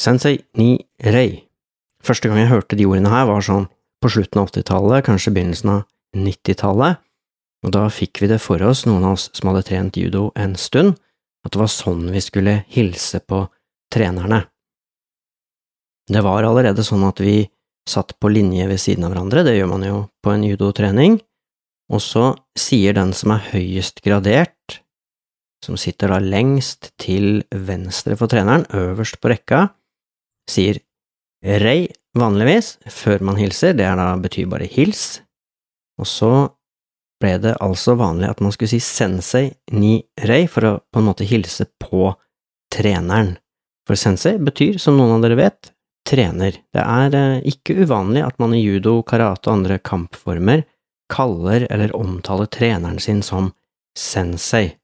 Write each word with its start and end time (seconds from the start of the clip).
Sensei 0.00 0.38
ni 0.56 0.78
rei. 1.04 1.44
Første 2.00 2.30
gang 2.30 2.40
jeg 2.40 2.48
hørte 2.48 2.76
de 2.78 2.86
ordene 2.88 3.12
her, 3.12 3.26
var 3.28 3.44
sånn 3.44 3.66
på 4.00 4.08
slutten 4.08 4.40
av 4.40 4.48
80-tallet, 4.48 5.04
kanskje 5.04 5.32
begynnelsen 5.36 5.72
av 5.74 5.80
90-tallet, 6.16 7.00
og 7.60 7.72
da 7.76 7.82
fikk 7.92 8.22
vi 8.22 8.30
det 8.30 8.38
for 8.40 8.62
oss, 8.64 8.86
noen 8.88 9.04
av 9.04 9.18
oss 9.18 9.28
som 9.36 9.50
hadde 9.50 9.66
trent 9.68 9.98
judo 10.00 10.30
en 10.40 10.54
stund, 10.56 10.96
at 11.44 11.52
det 11.52 11.60
var 11.60 11.72
sånn 11.72 12.06
vi 12.14 12.22
skulle 12.24 12.62
hilse 12.72 13.20
på 13.20 13.42
trenerne. 13.92 14.46
Det 16.10 16.22
var 16.24 16.48
allerede 16.48 16.84
sånn 16.86 17.04
at 17.04 17.20
vi 17.20 17.42
satt 17.88 18.14
på 18.20 18.30
linje 18.32 18.64
ved 18.70 18.80
siden 18.80 19.04
av 19.04 19.12
hverandre, 19.12 19.44
det 19.44 19.58
gjør 19.58 19.68
man 19.74 19.84
jo 19.84 19.98
på 20.24 20.32
en 20.32 20.46
judotrening, 20.48 21.18
og 21.92 22.00
så 22.00 22.30
sier 22.58 22.96
den 22.96 23.12
som 23.16 23.34
er 23.34 23.44
høyest 23.50 24.00
gradert, 24.06 24.80
som 25.60 25.76
sitter 25.76 26.08
da 26.14 26.22
lengst 26.24 26.94
til 27.00 27.42
venstre 27.52 28.16
for 28.16 28.32
treneren, 28.32 28.64
øverst 28.72 29.20
på 29.20 29.28
rekka, 29.34 29.66
sier 30.48 30.80
rei 31.44 31.88
vanligvis, 32.16 32.78
før 32.90 33.24
man 33.24 33.38
hilser, 33.40 33.74
det 33.76 33.86
er 33.86 33.98
da 33.98 34.14
betyr 34.20 34.48
bare 34.50 34.68
hils, 34.70 35.20
og 36.00 36.08
så 36.08 36.32
ble 37.20 37.34
det 37.42 37.58
altså 37.60 37.94
vanlig 38.00 38.30
at 38.30 38.40
man 38.40 38.54
skulle 38.54 38.72
si 38.72 38.80
sensei 38.80 39.50
ni 39.76 39.98
rei 40.24 40.46
for 40.48 40.66
å 40.66 40.72
på 40.80 41.02
en 41.02 41.08
måte 41.10 41.26
hilse 41.28 41.66
på 41.82 42.08
treneren. 42.72 43.34
For 43.88 43.98
sensei 43.98 44.38
betyr, 44.40 44.78
som 44.80 44.96
noen 44.96 45.18
av 45.18 45.24
dere 45.24 45.36
vet, 45.40 45.72
trener. 46.08 46.56
Det 46.72 46.82
er 46.82 47.16
eh, 47.16 47.48
ikke 47.52 47.82
uvanlig 47.84 48.22
at 48.24 48.38
man 48.40 48.54
i 48.56 48.62
judo, 48.62 49.00
karate 49.06 49.50
og 49.50 49.58
andre 49.58 49.80
kampformer 49.84 50.64
kaller 51.10 51.66
eller 51.70 51.94
omtaler 51.96 52.46
treneren 52.46 53.00
sin 53.02 53.22
som 53.26 53.50
sensei. 53.98 54.76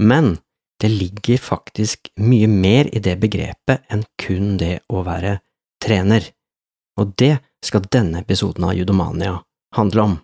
Men 0.00 0.38
det 0.80 0.88
ligger 0.88 1.38
faktisk 1.38 2.08
mye 2.16 2.48
mer 2.48 2.88
i 2.96 3.02
det 3.04 3.18
begrepet 3.20 3.84
enn 3.92 4.06
kun 4.20 4.56
det 4.60 4.80
å 4.88 5.02
være 5.04 5.36
trener, 5.82 6.24
og 6.96 7.12
det 7.20 7.36
skal 7.64 7.84
denne 7.92 8.22
episoden 8.24 8.64
av 8.64 8.76
Judomania 8.78 9.36
handle 9.76 10.06
om. 10.08 10.18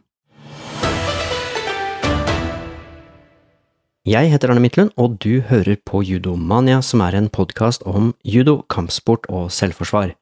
Jeg 4.07 4.31
heter 4.31 4.53
Arne 4.53 4.63
Midtlund, 4.63 4.95
og 4.97 5.19
du 5.21 5.43
hører 5.49 5.77
på 5.83 6.01
Judomania, 6.07 6.79
som 6.81 7.03
er 7.03 7.19
en 7.19 7.29
podkast 7.29 7.83
om 7.83 8.15
judo, 8.25 8.61
kampsport 8.71 9.27
og 9.29 9.51
selvforsvar. 9.53 10.15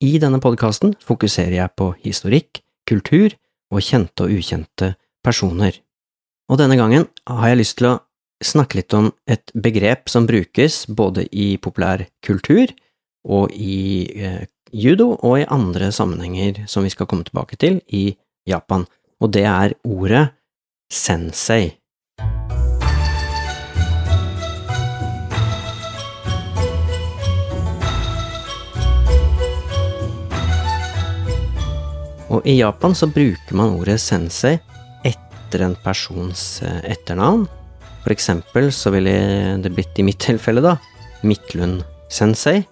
I 0.00 0.12
denne 0.22 0.38
podkasten 0.40 0.94
fokuserer 1.02 1.56
jeg 1.58 1.74
på 1.76 1.90
historikk, 2.06 2.62
kultur 2.86 3.34
og 3.74 3.82
kjente 3.82 4.24
og 4.24 4.38
ukjente 4.38 4.94
personer. 5.26 5.74
Og 6.48 6.62
denne 6.62 6.78
gangen 6.78 7.08
har 7.26 7.50
jeg 7.50 7.60
lyst 7.60 7.80
til 7.82 7.90
å 7.90 7.98
snakke 8.44 8.78
litt 8.78 8.94
om 8.94 9.10
et 9.26 9.50
begrep 9.54 10.08
som 10.10 10.26
brukes 10.26 10.86
både 10.86 11.26
i 11.32 11.56
populær 11.62 12.06
kultur 12.24 12.70
og 13.28 13.52
i 13.52 14.06
eh, 14.14 14.46
judo 14.72 15.14
og 15.16 15.40
i 15.40 15.48
andre 15.50 15.90
sammenhenger 15.92 16.64
som 16.70 16.86
vi 16.86 16.92
skal 16.92 17.08
komme 17.10 17.26
tilbake 17.26 17.58
til 17.58 17.80
i 17.88 18.12
Japan, 18.48 18.86
og 19.20 19.32
det 19.34 19.44
er 19.48 19.74
ordet 19.84 20.28
sensei. 20.92 21.74
Og 32.28 32.44
i 32.44 32.58
Japan 32.58 32.92
så 32.94 33.08
bruker 33.08 33.56
man 33.56 33.72
ordet 33.78 33.96
sensei 34.04 34.58
etter 35.08 35.64
en 35.64 35.76
persons 35.80 36.60
eh, 36.62 36.82
etternavn. 36.92 37.46
For 38.08 38.14
eksempel 38.16 38.70
så 38.72 38.88
ville 38.88 39.10
det 39.60 39.68
blitt 39.76 39.98
i 40.00 40.04
mitt 40.06 40.16
tilfelle, 40.24 40.62
da, 40.64 40.78
Midtlund 41.28 41.82
sensei. 42.08 42.62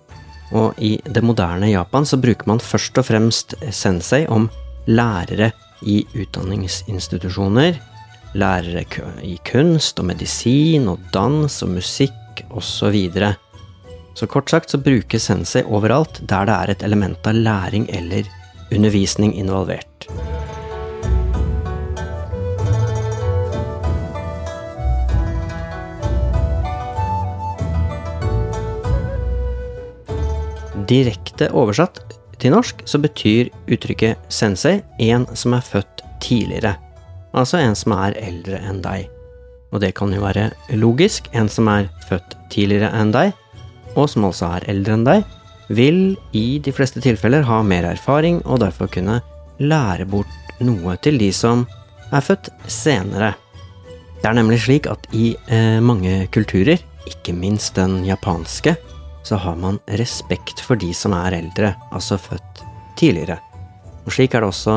Og 0.56 0.78
i 0.80 0.94
det 1.04 1.20
moderne 1.20 1.68
Japan 1.68 2.06
så 2.08 2.16
bruker 2.16 2.48
man 2.48 2.62
først 2.62 2.96
og 2.96 3.04
fremst 3.04 3.52
sensei 3.68 4.22
om 4.32 4.46
lærere 4.88 5.50
i 5.84 5.98
utdanningsinstitusjoner, 6.16 7.76
lærere 8.32 8.86
i 9.28 9.34
kunst 9.44 10.00
og 10.00 10.08
medisin 10.08 10.88
og 10.88 11.04
dans 11.12 11.60
og 11.66 11.74
musikk 11.74 12.46
osv. 12.48 12.64
Så, 12.64 12.90
videre. 12.96 13.34
så 14.16 14.26
kort 14.26 14.48
sagt 14.48 14.72
så 14.72 14.80
brukes 14.80 15.28
sensei 15.28 15.66
overalt 15.68 16.22
der 16.22 16.48
det 16.48 16.56
er 16.56 16.70
et 16.70 16.82
element 16.88 17.28
av 17.28 17.36
læring 17.36 17.90
eller 17.92 18.24
undervisning 18.72 19.36
involvert. 19.36 20.08
Direkte 30.86 31.48
oversatt 31.56 32.00
til 32.38 32.52
norsk 32.54 32.82
så 32.86 33.00
betyr 33.02 33.50
uttrykket 33.72 34.20
sensei 34.32 34.80
en 35.02 35.24
som 35.34 35.56
er 35.56 35.64
født 35.64 36.04
tidligere, 36.22 36.76
altså 37.36 37.60
en 37.62 37.76
som 37.78 37.94
er 37.96 38.16
eldre 38.20 38.60
enn 38.68 38.82
deg. 38.84 39.08
Og 39.74 39.82
det 39.82 39.94
kan 39.98 40.12
jo 40.14 40.22
være 40.22 40.50
logisk, 40.78 41.30
en 41.34 41.48
som 41.50 41.68
er 41.72 41.88
født 42.08 42.36
tidligere 42.52 42.92
enn 42.94 43.12
deg, 43.14 43.32
og 43.96 44.08
som 44.12 44.28
altså 44.28 44.52
er 44.58 44.68
eldre 44.70 44.94
enn 44.96 45.06
deg, 45.08 45.24
vil 45.68 46.00
i 46.36 46.60
de 46.62 46.72
fleste 46.74 47.02
tilfeller 47.02 47.46
ha 47.48 47.62
mer 47.66 47.88
erfaring 47.88 48.38
og 48.44 48.60
derfor 48.62 48.90
kunne 48.92 49.18
lære 49.58 50.06
bort 50.06 50.62
noe 50.62 50.94
til 51.02 51.18
de 51.18 51.32
som 51.34 51.64
er 52.14 52.22
født 52.22 52.52
senere. 52.70 53.32
Det 54.20 54.30
er 54.30 54.36
nemlig 54.38 54.60
slik 54.62 54.86
at 54.90 55.08
i 55.16 55.32
eh, 55.52 55.80
mange 55.82 56.28
kulturer, 56.34 56.78
ikke 57.06 57.34
minst 57.34 57.74
den 57.76 58.04
japanske, 58.06 58.76
så 59.26 59.38
har 59.42 59.56
man 59.58 59.80
respekt 59.98 60.62
for 60.62 60.78
de 60.78 60.92
som 60.94 61.14
er 61.16 61.34
eldre, 61.40 61.74
altså 61.90 62.18
født 62.20 62.62
tidligere. 62.98 63.40
Og 64.06 64.14
slik 64.14 64.34
er 64.34 64.44
det 64.44 64.50
også 64.52 64.76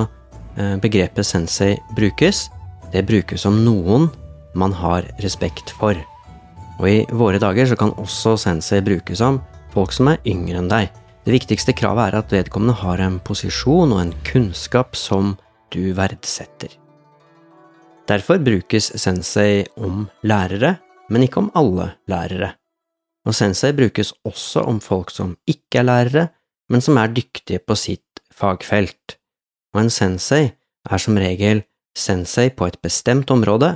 eh, 0.58 0.76
begrepet 0.82 1.28
sensei 1.28 1.76
brukes. 1.96 2.48
Det 2.90 3.06
brukes 3.06 3.46
om 3.46 3.62
noen 3.66 4.10
man 4.58 4.74
har 4.74 5.06
respekt 5.22 5.70
for. 5.78 5.98
Og 6.80 6.88
i 6.90 6.98
våre 7.14 7.42
dager 7.42 7.70
så 7.70 7.78
kan 7.78 7.94
også 8.02 8.38
sensei 8.40 8.82
brukes 8.82 9.22
om 9.22 9.42
folk 9.74 9.94
som 9.94 10.10
er 10.10 10.24
yngre 10.26 10.64
enn 10.64 10.72
deg. 10.72 10.90
Det 11.28 11.36
viktigste 11.36 11.76
kravet 11.78 12.10
er 12.10 12.22
at 12.24 12.34
vedkommende 12.34 12.80
har 12.81 13.02
en 13.06 13.20
posisjon 13.22 13.94
og 13.94 14.02
en 14.02 14.14
kunnskap 14.26 14.98
som 14.98 15.36
du 15.70 15.92
verdsetter. 15.94 16.72
Derfor 18.10 18.40
brukes 18.42 18.90
sensei 18.98 19.68
om 19.78 20.08
lærere, 20.26 20.80
men 21.14 21.28
ikke 21.28 21.44
om 21.44 21.52
alle 21.60 21.92
lærere. 22.10 22.56
Og 23.28 23.35
sensei 23.35 23.74
brukes 23.75 24.13
også 24.28 24.63
om 24.69 24.80
folk 24.84 25.12
som 25.12 25.35
ikke 25.47 25.81
er 25.81 25.88
lærere, 25.88 26.28
men 26.69 26.81
som 26.81 26.97
er 27.02 27.12
dyktige 27.12 27.59
på 27.59 27.75
sitt 27.75 28.22
fagfelt. 28.34 29.18
Og 29.75 29.84
en 29.84 29.94
sensei 29.94 30.46
er 30.90 31.02
som 31.02 31.18
regel 31.19 31.63
sensei 31.97 32.50
på 32.50 32.69
et 32.69 32.80
bestemt 32.81 33.31
område, 33.34 33.75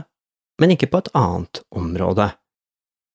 men 0.61 0.73
ikke 0.73 0.89
på 0.91 1.03
et 1.03 1.11
annet 1.17 1.61
område. 1.73 2.29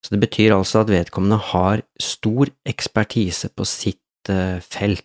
Så 0.05 0.15
det 0.15 0.23
betyr 0.23 0.55
altså 0.55 0.83
at 0.85 0.93
vedkommende 0.93 1.39
har 1.51 1.83
stor 2.01 2.51
ekspertise 2.69 3.51
på 3.51 3.67
sitt 3.67 4.31
eh, 4.31 4.61
felt. 4.63 5.05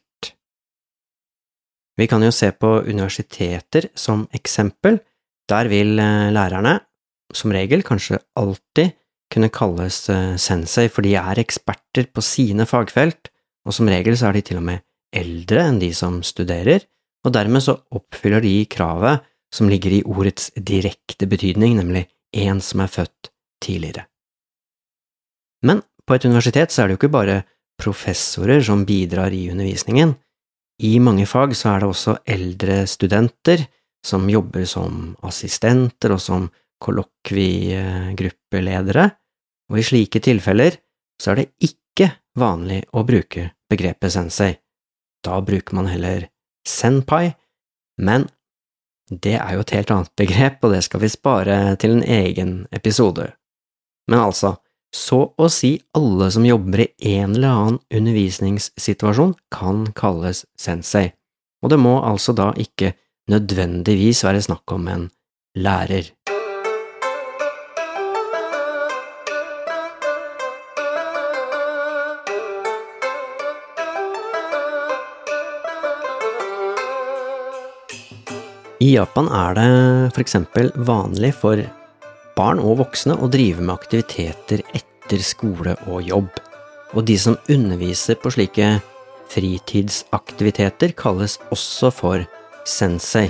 Vi 1.98 2.08
kan 2.10 2.26
jo 2.26 2.34
se 2.34 2.52
på 2.52 2.80
universiteter 2.90 3.90
som 3.96 4.28
eksempel. 4.34 5.00
Der 5.50 5.70
vil 5.70 5.98
eh, 6.02 6.30
lærerne, 6.34 6.80
som 7.34 7.54
regel, 7.54 7.86
kanskje 7.86 8.22
alltid 8.38 8.94
kunne 9.32 9.52
kalles 9.54 10.00
eh, 10.12 10.36
sensei, 10.42 10.88
for 10.90 11.06
de 11.06 11.16
er 11.20 11.42
eksperter 11.42 12.10
på 12.14 12.24
sine 12.26 12.68
fagfelt, 12.70 13.30
og 13.64 13.76
som 13.76 13.90
regel 13.90 14.18
så 14.20 14.30
er 14.30 14.38
de 14.38 14.44
til 14.50 14.60
og 14.60 14.68
med 14.68 14.84
eldre 15.14 15.68
enn 15.70 15.80
de 15.82 15.92
som 15.96 16.22
studerer, 16.26 16.84
og 17.24 17.36
dermed 17.36 17.64
så 17.64 17.78
oppfyller 17.96 18.44
de 18.44 18.56
kravet 18.68 19.24
som 19.54 19.70
ligger 19.70 20.00
i 20.00 20.04
ordets 20.10 20.50
direkte 20.58 21.30
betydning, 21.30 21.78
nemlig 21.78 22.08
en 22.34 22.60
som 22.62 22.82
er 22.84 22.92
født 22.92 23.30
tidligere. 23.64 24.08
Men 25.64 25.84
på 26.04 26.18
et 26.18 26.26
universitet 26.26 26.74
så 26.74 26.84
er 26.84 26.90
det 26.90 26.98
jo 26.98 27.02
ikke 27.04 27.16
bare 27.16 27.44
professorer 27.80 28.62
som 28.66 28.84
bidrar 28.86 29.34
i 29.34 29.46
undervisningen. 29.54 30.16
I 30.84 30.98
mange 31.00 31.26
fag 31.30 31.56
så 31.56 31.74
er 31.74 31.84
det 31.84 31.90
også 31.90 32.18
eldre 32.26 32.84
studenter 32.90 33.64
som 34.04 34.28
jobber 34.30 34.66
som 34.68 35.14
assistenter 35.24 36.12
og 36.12 36.20
som 36.20 36.50
kollokviegruppeledere, 36.84 39.06
og 39.72 39.76
i 39.80 39.88
slike 39.88 40.20
tilfeller 40.24 40.72
så 41.22 41.32
er 41.32 41.36
det 41.40 41.54
ikke 41.64 42.08
vanlig 42.40 42.82
å 42.94 43.04
bruke 43.08 43.52
begrepet 43.72 44.12
sensei. 44.14 44.54
Da 45.24 45.42
bruker 45.42 45.76
man 45.78 45.88
heller 45.88 46.28
senpai, 46.68 47.34
men 48.02 48.28
det 49.10 49.38
er 49.38 49.54
jo 49.56 49.62
et 49.64 49.76
helt 49.76 49.92
annet 49.94 50.12
begrep, 50.20 50.64
og 50.64 50.72
det 50.74 50.84
skal 50.86 51.02
vi 51.04 51.10
spare 51.12 51.76
til 51.80 51.92
en 51.98 52.04
egen 52.04 52.68
episode. 52.76 53.26
Men 54.10 54.20
altså, 54.20 54.56
så 54.94 55.34
å 55.38 55.50
si 55.50 55.82
alle 55.98 56.30
som 56.34 56.46
jobber 56.46 56.86
i 56.86 57.16
en 57.18 57.36
eller 57.36 57.50
annen 57.50 57.80
undervisningssituasjon, 57.94 59.34
kan 59.54 59.88
kalles 59.98 60.46
sensei, 60.60 61.12
og 61.64 61.70
det 61.74 61.80
må 61.82 62.00
altså 62.04 62.36
da 62.38 62.52
ikke 62.60 62.94
nødvendigvis 63.32 64.24
være 64.26 64.44
snakk 64.44 64.72
om 64.76 64.88
en 64.92 65.08
lærer. 65.56 66.12
I 78.84 78.90
Japan 78.98 79.30
er 79.32 79.54
det 79.56 79.68
f.eks. 80.12 80.34
vanlig 80.84 81.30
for 81.40 81.60
barn 82.36 82.60
og 82.60 82.82
voksne 82.82 83.16
å 83.16 83.30
drive 83.32 83.62
med 83.62 83.72
aktiviteter 83.78 84.64
etter 84.76 85.24
skole 85.24 85.78
og 85.88 86.02
jobb. 86.04 86.28
Og 86.92 87.06
de 87.08 87.16
som 87.22 87.38
underviser 87.54 88.20
på 88.20 88.34
slike 88.34 88.74
fritidsaktiviteter, 89.32 90.92
kalles 91.00 91.38
også 91.54 91.94
for 91.96 92.26
sensei. 92.68 93.30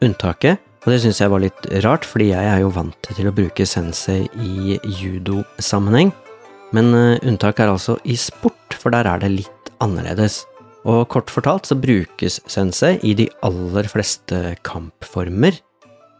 Unntaket, 0.00 0.62
og 0.86 0.94
det 0.94 1.02
syns 1.04 1.20
jeg 1.20 1.34
var 1.34 1.44
litt 1.44 1.68
rart, 1.84 2.08
fordi 2.08 2.30
jeg 2.30 2.48
er 2.54 2.62
jo 2.62 2.72
vant 2.72 3.12
til 3.12 3.28
å 3.28 3.34
bruke 3.34 3.68
sensei 3.68 4.22
i 4.40 4.78
judosammenheng, 5.02 6.14
men 6.72 6.94
unntaket 6.96 7.66
er 7.66 7.74
altså 7.74 7.98
i 8.08 8.16
sport, 8.16 8.78
for 8.78 8.94
der 8.94 9.10
er 9.10 9.20
det 9.20 9.34
litt 9.36 9.74
annerledes. 9.84 10.46
Og 10.88 11.04
kort 11.12 11.28
fortalt 11.30 11.68
så 11.68 11.76
brukes 11.76 12.38
sensei 12.48 12.96
i 13.04 13.12
de 13.14 13.28
aller 13.44 13.88
fleste 13.92 14.54
kampformer, 14.64 15.58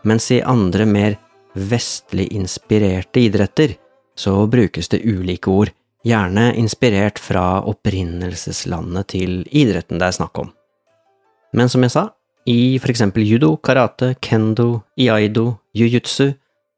mens 0.04 0.28
i 0.34 0.42
andre 0.44 0.84
mer 0.88 1.16
vestlig 1.56 2.28
inspirerte 2.36 3.22
idretter 3.24 3.74
så 4.18 4.34
brukes 4.50 4.90
det 4.92 5.04
ulike 5.06 5.50
ord, 5.50 5.72
gjerne 6.06 6.50
inspirert 6.58 7.18
fra 7.22 7.62
opprinnelseslandet 7.70 9.10
til 9.14 9.40
idretten 9.50 10.00
det 10.00 10.08
er 10.08 10.16
snakk 10.18 10.42
om. 10.42 10.52
Men 11.56 11.70
som 11.72 11.84
jeg 11.86 11.94
sa, 11.94 12.04
i 12.48 12.78
for 12.80 12.92
eksempel 12.92 13.24
judo, 13.28 13.56
karate, 13.56 14.14
kendo, 14.24 14.82
iaido, 15.00 15.58
jiu-jitsu 15.76 16.32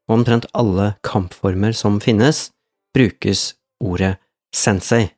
og 0.07 0.17
omtrent 0.19 0.47
alle 0.57 0.93
kampformer 1.07 1.75
som 1.75 1.99
finnes, 2.03 2.49
brukes 2.95 3.51
ordet 3.79 4.17
sensei. 4.55 5.09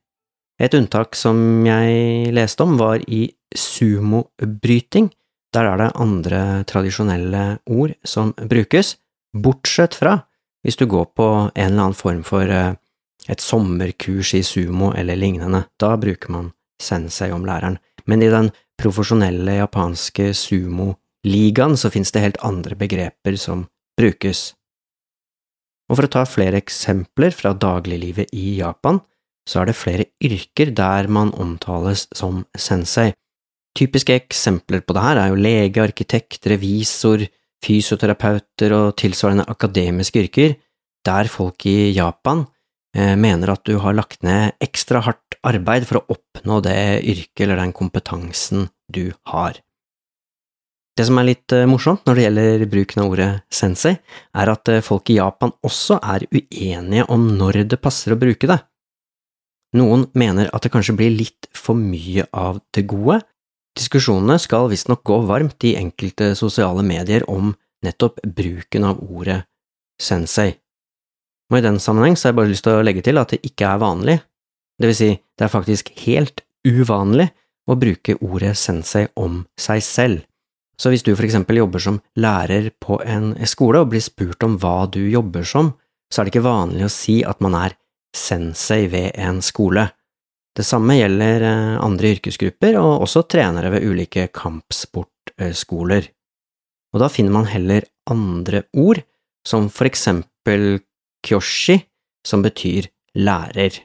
Et 0.61 0.73
unntak 0.77 1.17
som 1.17 1.37
jeg 1.65 2.33
leste 2.35 2.63
om, 2.65 2.77
var 2.77 3.01
i 3.07 3.25
sumobryting. 3.55 5.09
Der 5.53 5.69
er 5.69 5.79
det 5.81 5.93
andre 6.01 6.41
tradisjonelle 6.69 7.43
ord 7.69 7.93
som 8.05 8.33
brukes, 8.37 8.95
bortsett 9.33 9.97
fra 9.97 10.19
hvis 10.63 10.77
du 10.79 10.85
går 10.87 11.09
på 11.17 11.27
en 11.51 11.65
eller 11.65 11.89
annen 11.89 11.97
form 11.97 12.21
for 12.25 12.47
eh, 12.47 12.75
et 13.27 13.43
sommerkurs 13.43 14.33
i 14.37 14.43
sumo 14.47 14.93
eller 14.95 15.19
lignende. 15.19 15.65
Da 15.79 15.95
bruker 15.99 16.31
man 16.31 16.51
sensei 16.81 17.31
om 17.35 17.45
læreren. 17.45 17.77
Men 18.05 18.23
i 18.23 18.31
den 18.31 18.49
profesjonelle 18.79 19.59
japanske 19.59 20.31
sumo-ligaen 20.35 21.77
så 21.79 21.91
finnes 21.93 22.11
det 22.15 22.23
helt 22.23 22.41
andre 22.43 22.77
begreper 22.79 23.37
som 23.39 23.67
brukes. 23.99 24.53
Og 25.91 25.99
for 25.99 26.07
å 26.07 26.13
ta 26.15 26.23
flere 26.27 26.59
eksempler 26.63 27.35
fra 27.35 27.53
dagliglivet 27.53 28.31
i 28.33 28.57
Japan, 28.61 29.01
så 29.49 29.61
er 29.61 29.69
det 29.69 29.77
flere 29.77 30.07
yrker 30.23 30.71
der 30.75 31.09
man 31.11 31.33
omtales 31.35 32.07
som 32.15 32.43
sensei. 32.55 33.11
Typiske 33.77 34.15
eksempler 34.15 34.83
på 34.85 34.93
det 34.95 35.03
her 35.03 35.19
er 35.19 35.31
jo 35.31 35.39
lege, 35.41 35.81
arkitekt, 35.81 36.45
revisor, 36.51 37.25
fysioterapeuter 37.63 38.75
og 38.77 38.95
tilsvarende 38.99 39.47
akademiske 39.49 40.25
yrker, 40.25 40.55
der 41.03 41.29
folk 41.31 41.65
i 41.67 41.91
Japan 41.95 42.45
eh, 42.95 43.15
mener 43.19 43.55
at 43.55 43.65
du 43.67 43.77
har 43.81 43.97
lagt 43.97 44.23
ned 44.23 44.55
ekstra 44.63 45.01
hardt 45.03 45.39
arbeid 45.43 45.87
for 45.89 45.99
å 45.99 46.17
oppnå 46.17 46.61
det 46.63 46.77
yrket 47.01 47.47
eller 47.47 47.59
den 47.63 47.75
kompetansen 47.75 48.69
du 48.93 49.11
har. 49.31 49.57
Det 50.93 51.07
som 51.07 51.17
er 51.17 51.31
litt 51.31 51.53
eh, 51.55 51.65
morsomt 51.69 52.05
når 52.05 52.15
det 52.15 52.25
gjelder 52.27 52.65
bruken 52.69 53.01
av 53.01 53.15
ordet 53.15 53.31
sensei, 53.51 53.95
er 54.37 54.53
at 54.53 54.69
eh, 54.69 54.83
folk 54.85 55.09
i 55.09 55.17
Japan 55.17 55.55
også 55.65 55.97
er 55.97 56.27
uenige 56.29 57.07
om 57.13 57.31
når 57.39 57.63
det 57.73 57.81
passer 57.81 58.13
å 58.13 58.19
bruke 58.21 58.49
det. 58.49 58.59
Noen 59.73 60.07
mener 60.13 60.51
at 60.53 60.65
det 60.65 60.71
kanskje 60.73 60.95
blir 60.97 61.13
litt 61.13 61.47
for 61.57 61.77
mye 61.77 62.27
av 62.29 62.59
det 62.75 62.85
gode. 62.89 63.21
Diskusjonene 63.77 64.37
skal 64.41 64.69
visstnok 64.69 65.01
gå 65.07 65.17
varmt 65.25 65.65
i 65.65 65.75
enkelte 65.79 66.33
sosiale 66.37 66.85
medier 66.85 67.25
om 67.29 67.55
nettopp 67.83 68.21
bruken 68.23 68.85
av 68.85 69.01
ordet 69.01 69.41
sensei. 70.01 70.53
Og 71.51 71.57
i 71.59 71.65
den 71.65 71.79
sammenheng 71.81 72.15
så 72.17 72.27
har 72.27 72.33
jeg 72.33 72.39
bare 72.41 72.51
lyst 72.53 72.65
til 72.67 72.77
å 72.77 72.85
legge 72.85 73.03
til 73.05 73.19
at 73.21 73.33
det 73.33 73.41
ikke 73.45 73.71
er 73.73 73.81
vanlig, 73.81 74.19
det 74.79 74.89
vil 74.89 74.97
si, 74.97 75.09
det 75.37 75.45
er 75.45 75.53
faktisk 75.53 75.91
helt 76.05 76.41
uvanlig 76.65 77.29
å 77.69 77.77
bruke 77.79 78.17
ordet 78.25 78.55
sensei 78.59 79.05
om 79.19 79.43
seg 79.59 79.83
selv. 79.85 80.23
Så 80.79 80.89
hvis 80.89 81.05
du 81.05 81.13
for 81.13 81.25
eksempel 81.27 81.59
jobber 81.61 81.81
som 81.83 81.99
lærer 82.19 82.71
på 82.81 82.97
en 83.05 83.33
skole 83.49 83.83
og 83.83 83.91
blir 83.93 84.03
spurt 84.03 84.43
om 84.45 84.57
hva 84.59 84.87
du 84.91 85.03
jobber 85.05 85.45
som, 85.47 85.71
så 86.11 86.21
er 86.21 86.25
det 86.27 86.33
ikke 86.33 86.47
vanlig 86.49 86.87
å 86.87 86.91
si 86.91 87.21
at 87.25 87.39
man 87.45 87.55
er 87.57 87.77
sensei 88.15 88.87
ved 88.91 89.11
en 89.19 89.41
skole. 89.41 89.87
Det 90.53 90.65
samme 90.65 90.97
gjelder 90.99 91.45
eh, 91.47 91.77
andre 91.81 92.13
yrkesgrupper, 92.15 92.77
og 92.81 93.05
også 93.07 93.25
trenere 93.29 93.71
ved 93.73 93.87
ulike 93.89 94.27
kampsportskoler. 94.33 96.09
Og 96.93 97.01
da 97.01 97.09
finner 97.09 97.33
man 97.33 97.49
heller 97.49 97.87
andre 98.09 98.65
ord, 98.77 99.01
som 99.47 99.69
for 99.73 99.89
eksempel 99.89 100.83
kyoshi, 101.25 101.79
som 102.23 102.43
betyr 102.45 102.87
lærer. 103.17 103.81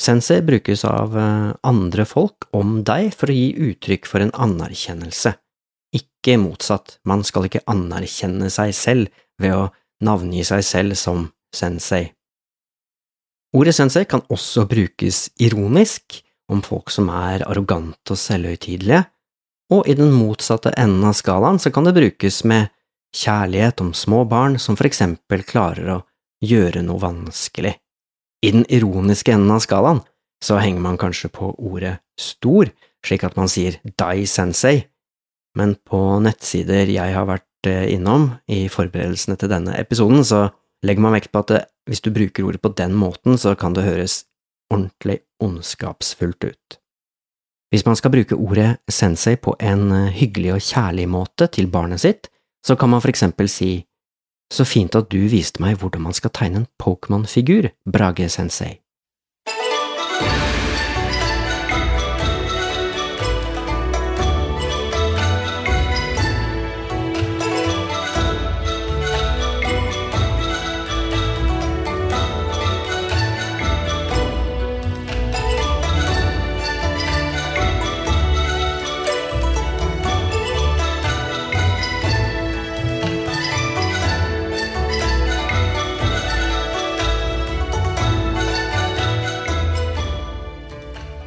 Sensei 0.00 0.42
brukes 0.42 0.84
av 0.84 1.16
eh, 1.16 1.54
andre 1.64 2.04
folk 2.08 2.48
om 2.52 2.82
deg 2.86 3.14
for 3.14 3.30
å 3.30 3.38
gi 3.38 3.48
uttrykk 3.70 4.10
for 4.10 4.24
en 4.24 4.34
anerkjennelse, 4.34 5.36
ikke 5.94 6.36
motsatt, 6.42 6.98
man 7.06 7.22
skal 7.26 7.46
ikke 7.46 7.62
anerkjenne 7.70 8.50
seg 8.50 8.74
selv 8.74 9.24
ved 9.40 9.54
å 9.54 9.68
navngi 10.04 10.42
seg 10.46 10.64
selv 10.66 10.98
som 10.98 11.28
sensei. 11.54 12.08
Ordet 13.54 13.76
sensei 13.76 14.02
kan 14.10 14.24
også 14.34 14.64
brukes 14.66 15.28
ironisk 15.38 16.18
om 16.50 16.62
folk 16.64 16.90
som 16.90 17.08
er 17.14 17.44
arrogante 17.46 18.14
og 18.14 18.18
selvhøytidelige, 18.18 19.04
og 19.72 19.86
i 19.88 19.94
den 19.96 20.10
motsatte 20.12 20.74
enden 20.76 21.06
av 21.08 21.14
skalaen 21.16 21.60
så 21.62 21.70
kan 21.72 21.86
det 21.86 21.94
brukes 21.96 22.42
med 22.50 22.72
kjærlighet 23.14 23.80
om 23.84 23.92
små 23.94 24.24
barn 24.28 24.58
som 24.58 24.76
for 24.76 24.88
eksempel 24.88 25.44
klarer 25.46 25.92
å 25.94 26.00
gjøre 26.44 26.82
noe 26.84 27.00
vanskelig. 27.00 27.76
I 28.44 28.50
den 28.52 28.66
ironiske 28.68 29.32
enden 29.32 29.54
av 29.54 29.62
skalaen 29.64 30.02
så 30.44 30.58
henger 30.60 30.82
man 30.84 30.98
kanskje 31.00 31.30
på 31.32 31.54
ordet 31.54 31.96
stor, 32.20 32.68
slik 33.06 33.24
at 33.24 33.38
man 33.38 33.48
sier 33.48 33.78
dai 33.96 34.26
sensei, 34.28 34.82
men 35.56 35.76
på 35.86 36.00
nettsider 36.24 36.90
jeg 36.90 37.14
har 37.14 37.30
vært 37.30 37.70
eh, 37.70 37.86
innom 37.94 38.32
i 38.50 38.66
forberedelsene 38.68 39.38
til 39.40 39.52
denne 39.52 39.78
episoden, 39.78 40.26
så 40.26 40.48
legger 40.84 41.04
man 41.04 41.16
vekt 41.16 41.32
på 41.32 41.42
at 41.44 41.52
det, 41.52 41.64
hvis 41.88 42.02
du 42.04 42.12
bruker 42.14 42.46
ordet 42.46 42.62
på 42.62 42.72
den 42.76 42.94
måten, 42.96 43.38
så 43.40 43.54
kan 43.58 43.74
det 43.76 43.86
høres 43.86 44.24
ordentlig 44.72 45.20
ondskapsfullt 45.42 46.44
ut. 46.44 46.78
Hvis 47.72 47.86
man 47.86 47.96
skal 47.98 48.12
bruke 48.14 48.36
ordet 48.38 48.76
sensei 48.90 49.34
på 49.36 49.56
en 49.58 49.90
eh, 49.92 50.12
hyggelig 50.14 50.52
og 50.54 50.62
kjærlig 50.62 51.08
måte 51.10 51.48
til 51.50 51.66
barnet 51.72 52.04
sitt, 52.04 52.30
så 52.64 52.76
kan 52.78 52.92
man 52.92 53.02
for 53.02 53.10
eksempel 53.10 53.50
si 53.50 53.84
så 54.52 54.64
fint 54.68 54.94
at 54.94 55.10
du 55.10 55.24
viste 55.28 55.62
meg 55.62 55.80
hvordan 55.80 56.04
man 56.06 56.14
skal 56.16 56.30
tegne 56.30 56.62
en 56.62 56.70
Pokémon-figur, 56.80 57.72
Brage 57.90 58.28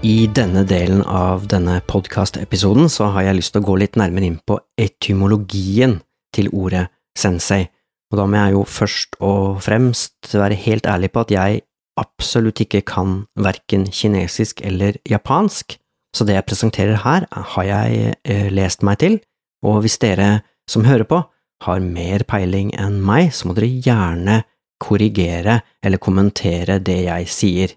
I 0.08 0.28
denne 0.32 0.62
delen 0.64 1.02
av 1.04 1.50
denne 1.52 1.82
podkastepisoden 1.84 2.86
så 2.88 3.10
har 3.12 3.26
jeg 3.26 3.40
lyst 3.42 3.52
til 3.52 3.60
å 3.60 3.68
gå 3.68 3.74
litt 3.82 3.98
nærmere 4.00 4.30
inn 4.30 4.38
på 4.40 4.56
etymologien 4.80 5.98
til 6.36 6.48
ordet 6.56 6.86
sensei, 7.18 7.66
og 8.14 8.22
da 8.22 8.28
må 8.30 8.38
jeg 8.40 8.54
jo 8.56 8.62
først 8.72 9.18
og 9.20 9.58
fremst 9.66 10.30
være 10.32 10.56
helt 10.64 10.88
ærlig 10.88 11.10
på 11.12 11.26
at 11.26 11.34
jeg 11.34 11.60
absolutt 12.00 12.62
ikke 12.64 12.86
kan 12.88 13.18
verken 13.36 13.84
kinesisk 13.92 14.62
eller 14.70 14.96
japansk, 15.12 15.76
så 16.16 16.28
det 16.30 16.38
jeg 16.38 16.48
presenterer 16.54 17.02
her, 17.04 17.26
har 17.34 17.68
jeg 17.68 18.14
eh, 18.24 18.48
lest 18.54 18.86
meg 18.88 19.02
til, 19.02 19.18
og 19.66 19.82
hvis 19.84 20.00
dere 20.00 20.46
som 20.72 20.88
hører 20.88 21.10
på, 21.10 21.20
har 21.68 21.84
mer 21.84 22.24
peiling 22.30 22.72
enn 22.80 23.02
meg, 23.04 23.34
så 23.36 23.50
må 23.50 23.58
dere 23.58 23.74
gjerne 23.90 24.40
korrigere 24.80 25.60
eller 25.84 26.00
kommentere 26.00 26.80
det 26.80 27.02
jeg 27.10 27.28
sier. 27.34 27.76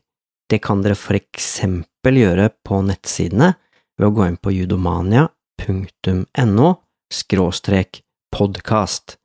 Det 0.50 0.58
kan 0.58 0.82
dere 0.82 0.98
for 0.98 1.14
eksempel 1.14 2.16
gjøre 2.18 2.48
på 2.66 2.80
nettsidene 2.82 3.52
ved 4.00 4.08
å 4.08 4.14
gå 4.16 4.24
inn 4.26 4.38
på 4.40 4.50
judomania.no 4.56 6.70
skråstrek 7.10 8.00
podkast, 8.34 9.16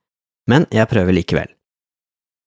men 0.49 0.65
jeg 0.73 0.89
prøver 0.91 1.13
likevel. 1.17 1.49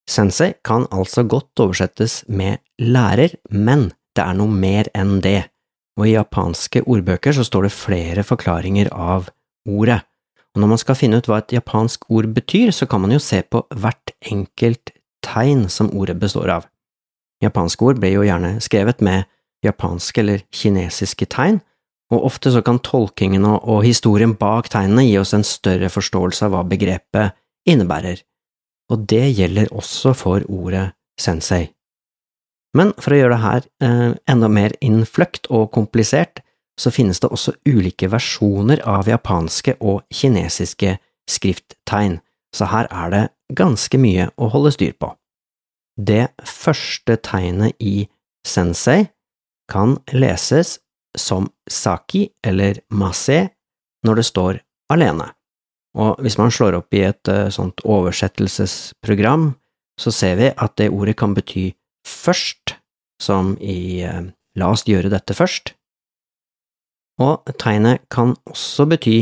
Sensei 0.08 0.54
kan 0.64 0.86
altså 0.94 1.22
godt 1.28 1.60
oversettes 1.62 2.24
med 2.28 2.58
lærer, 2.80 3.30
men 3.50 3.92
det 4.16 4.24
er 4.24 4.34
noe 4.38 4.50
mer 4.50 4.88
enn 4.96 5.20
det, 5.26 5.42
og 5.98 6.06
i 6.06 6.14
japanske 6.14 6.82
ordbøker 6.86 7.32
så 7.34 7.44
står 7.46 7.62
det 7.66 7.74
flere 7.74 8.22
forklaringer 8.26 8.88
av 8.94 9.28
ordet, 9.68 10.00
og 10.54 10.60
når 10.62 10.68
man 10.72 10.80
skal 10.80 10.98
finne 10.98 11.18
ut 11.20 11.28
hva 11.28 11.38
et 11.42 11.52
japansk 11.58 11.98
ord 12.10 12.26
betyr, 12.34 12.68
så 12.72 12.84
kan 12.90 13.00
man 13.04 13.12
jo 13.14 13.20
se 13.22 13.42
på 13.42 13.58
hvert 13.74 14.08
enkelt 14.30 14.84
tegn 15.26 15.68
som 15.70 15.92
ordet 15.92 16.18
består 16.22 16.48
av. 16.56 16.62
Japanske 17.44 17.84
ord 17.84 18.00
blir 18.02 18.16
jo 18.16 18.26
gjerne 18.26 18.56
skrevet 18.64 19.02
med 19.04 19.28
japanske 19.64 20.22
eller 20.22 20.44
kinesiske 20.54 21.28
tegn, 21.30 21.60
og 22.12 22.24
ofte 22.30 22.50
så 22.54 22.62
kan 22.64 22.80
tolkingen 22.80 23.44
og 23.48 23.82
historien 23.84 24.34
bak 24.38 24.70
tegnene 24.72 25.04
gi 25.04 25.18
oss 25.20 25.34
en 25.36 25.44
større 25.46 25.90
forståelse 25.92 26.46
av 26.46 26.54
hva 26.54 26.64
begrepet 26.68 27.36
innebærer, 27.68 28.22
og 28.88 29.04
det 29.10 29.26
gjelder 29.36 29.72
også 29.76 30.14
for 30.16 30.46
ordet 30.48 30.88
sensei. 31.20 31.68
Men 32.76 32.92
for 33.00 33.14
å 33.14 33.18
gjøre 33.20 33.34
det 33.34 33.44
her 33.44 33.66
eh, 33.84 34.12
enda 34.28 34.48
mer 34.52 34.74
innfløkt 34.84 35.48
og 35.52 35.70
komplisert, 35.74 36.42
så 36.78 36.92
finnes 36.94 37.18
det 37.20 37.30
også 37.34 37.56
ulike 37.66 38.08
versjoner 38.12 38.82
av 38.86 39.08
japanske 39.10 39.74
og 39.80 40.04
kinesiske 40.14 40.94
skrifttegn, 41.28 42.20
så 42.54 42.68
her 42.70 42.88
er 42.88 43.14
det 43.14 43.24
ganske 43.58 43.98
mye 44.00 44.28
å 44.38 44.50
holde 44.52 44.72
styr 44.76 44.94
på. 45.00 45.10
Det 45.98 46.28
første 46.46 47.16
tegnet 47.26 47.74
i 47.82 48.06
sensei 48.46 49.08
kan 49.70 49.96
leses 50.14 50.78
som 51.18 51.48
saki 51.68 52.28
eller 52.46 52.78
mase 52.94 53.48
når 54.06 54.20
det 54.20 54.26
står 54.28 54.60
alene, 54.94 55.26
og 55.98 56.20
hvis 56.22 56.38
man 56.38 56.52
slår 56.54 56.78
opp 56.78 56.94
i 56.94 57.02
et 57.08 57.28
eh, 57.32 57.48
sånt 57.52 57.82
oversettelsesprogram, 57.84 59.50
så 59.98 60.12
ser 60.14 60.38
vi 60.38 60.52
at 60.54 60.76
det 60.78 60.92
ordet 60.94 61.16
kan 61.18 61.34
bety 61.34 61.72
først, 62.06 62.76
som 63.20 63.56
i 63.58 64.04
eh, 64.06 64.28
la 64.58 64.70
oss 64.70 64.86
gjøre 64.86 65.10
dette 65.12 65.34
først, 65.34 65.74
og 67.18 67.50
tegnet 67.58 68.06
kan 68.14 68.36
også 68.46 68.86
bety 68.92 69.18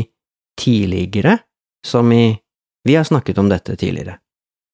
tidligere, 0.61 1.39
som 1.85 2.11
i 2.13 2.37
vi 2.87 2.95
har 2.95 3.03
snakket 3.03 3.39
om 3.41 3.49
dette 3.51 3.75
tidligere. 3.75 4.19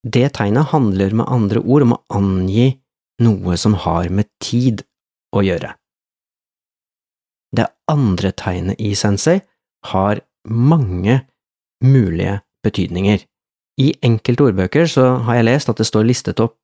Det 0.03 0.33
tegnet 0.35 0.71
handler 0.73 1.13
med 1.15 1.29
andre 1.31 1.61
ord 1.63 1.85
om 1.85 1.95
å 1.95 2.01
angi 2.11 2.73
noe 3.23 3.55
som 3.57 3.77
har 3.85 4.09
med 4.11 4.27
tid 4.43 4.83
å 5.35 5.43
gjøre. 5.45 5.73
Det 7.53 7.67
andre 7.91 8.33
tegnet 8.35 8.81
i 8.81 8.93
sensei 8.97 9.39
har 9.93 10.23
mange 10.49 11.21
mulige 11.83 12.41
betydninger. 12.65 13.23
I 13.79 13.93
enkelte 14.05 14.49
ordbøker 14.49 14.89
så 14.89 15.05
har 15.25 15.39
jeg 15.39 15.47
lest 15.47 15.71
at 15.71 15.79
det 15.79 15.87
står 15.87 16.07
listet 16.09 16.41
opp 16.43 16.57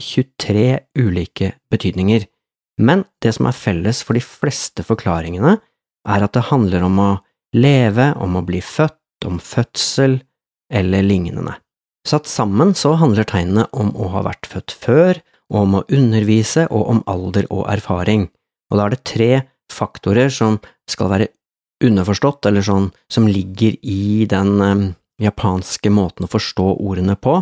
23 0.00 0.68
ulike 0.98 1.52
betydninger, 1.70 2.24
men 2.82 3.04
det 3.22 3.34
som 3.36 3.46
er 3.46 3.56
felles 3.56 4.02
for 4.02 4.18
de 4.18 4.22
fleste 4.24 4.82
forklaringene, 4.86 5.58
er 6.04 6.24
at 6.24 6.34
det 6.34 6.48
handler 6.50 6.84
om 6.86 6.98
å 7.00 7.10
leve, 7.54 8.10
om 8.18 8.36
å 8.36 8.44
bli 8.44 8.60
født, 8.64 8.98
om 9.24 9.38
fødsel 9.40 10.18
eller 10.74 11.06
lignende. 11.06 11.54
Satt 12.04 12.28
sammen 12.28 12.74
så 12.76 12.92
handler 13.00 13.24
tegnene 13.24 13.64
om 13.72 13.94
å 13.96 14.10
ha 14.12 14.24
vært 14.26 14.48
født 14.50 14.74
før, 14.76 15.20
og 15.52 15.58
om 15.60 15.78
å 15.78 15.84
undervise 15.92 16.66
og 16.70 16.90
om 16.92 17.00
alder 17.08 17.46
og 17.52 17.64
erfaring, 17.72 18.28
og 18.70 18.78
da 18.78 18.86
er 18.86 18.94
det 18.94 19.04
tre 19.08 19.30
faktorer 19.72 20.32
som 20.32 20.58
skal 20.90 21.10
være 21.12 21.30
underforstått, 21.84 22.44
eller 22.48 22.64
sånn 22.64 22.90
som 23.12 23.28
ligger 23.28 23.76
i 23.80 24.24
den 24.28 24.52
eh, 24.64 24.84
japanske 25.24 25.92
måten 25.92 26.26
å 26.26 26.32
forstå 26.32 26.66
ordene 26.76 27.16
på, 27.16 27.38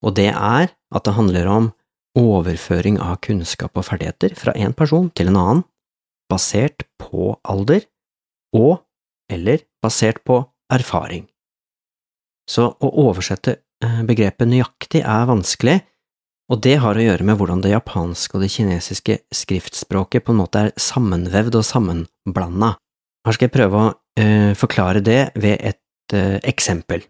og 0.00 0.16
det 0.16 0.30
er 0.30 0.70
at 0.70 1.06
det 1.06 1.16
handler 1.16 1.50
om 1.50 1.70
overføring 2.18 2.98
av 3.02 3.20
kunnskap 3.22 3.78
og 3.78 3.86
ferdigheter 3.86 4.34
fra 4.38 4.54
en 4.58 4.74
person 4.74 5.10
til 5.14 5.30
en 5.30 5.38
annen, 5.38 5.64
basert 6.30 6.86
på 6.98 7.34
alder, 7.46 7.84
og 8.56 8.80
eller 9.30 9.62
basert 9.82 10.22
på 10.26 10.40
erfaring. 10.72 11.28
Så 12.50 12.66
å 12.66 12.88
oversette 13.04 13.60
begrepet 13.80 14.48
nøyaktig 14.50 15.00
er 15.00 15.28
vanskelig, 15.30 15.78
og 16.50 16.58
det 16.64 16.80
har 16.82 16.98
å 16.98 17.02
gjøre 17.04 17.24
med 17.26 17.38
hvordan 17.38 17.60
det 17.62 17.70
japanske 17.70 18.34
og 18.34 18.42
det 18.42 18.50
kinesiske 18.50 19.20
skriftspråket 19.30 20.24
på 20.26 20.34
en 20.34 20.40
måte 20.40 20.64
er 20.66 20.72
sammenvevd 20.74 21.60
og 21.60 21.66
sammenblanda. 21.66 22.72
Her 23.26 23.36
skal 23.36 23.46
jeg 23.46 23.54
prøve 23.54 23.78
å 23.78 23.92
uh, 23.94 24.52
forklare 24.58 25.02
det 25.04 25.20
ved 25.38 25.62
et 25.62 26.14
uh, 26.16 26.38
eksempel. 26.42 27.06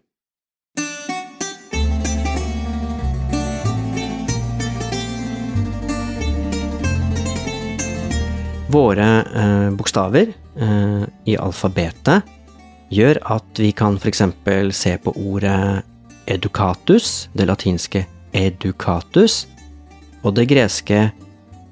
Våre 8.71 9.09
uh, 9.25 9.69
bokstaver 9.75 10.37
i 11.25 11.33
alfabetet 11.39 12.27
gjør 12.91 13.17
at 13.33 13.59
vi 13.63 13.69
kan 13.73 13.95
for 13.95 14.11
eksempel 14.11 14.73
se 14.75 14.91
på 14.99 15.13
ordet 15.15 15.87
educatus, 16.31 17.29
det 17.37 17.47
latinske 17.49 18.05
educatus, 18.33 19.45
og 20.23 20.35
det 20.37 20.47
greske 20.51 21.09